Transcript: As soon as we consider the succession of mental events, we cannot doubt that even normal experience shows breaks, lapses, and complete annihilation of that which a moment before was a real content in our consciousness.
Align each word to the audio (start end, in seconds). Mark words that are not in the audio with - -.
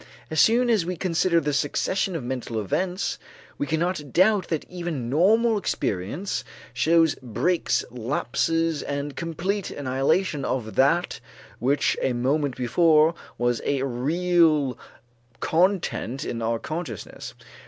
As 0.31 0.41
soon 0.41 0.71
as 0.71 0.83
we 0.83 0.97
consider 0.97 1.39
the 1.39 1.53
succession 1.53 2.15
of 2.15 2.23
mental 2.23 2.59
events, 2.59 3.19
we 3.59 3.67
cannot 3.67 4.11
doubt 4.11 4.47
that 4.47 4.65
even 4.67 5.11
normal 5.11 5.59
experience 5.59 6.43
shows 6.73 7.13
breaks, 7.21 7.85
lapses, 7.91 8.81
and 8.81 9.15
complete 9.15 9.69
annihilation 9.69 10.43
of 10.43 10.73
that 10.73 11.19
which 11.59 11.95
a 12.01 12.13
moment 12.13 12.57
before 12.57 13.13
was 13.37 13.61
a 13.63 13.83
real 13.83 14.75
content 15.39 16.25
in 16.25 16.41
our 16.41 16.57
consciousness. 16.57 17.35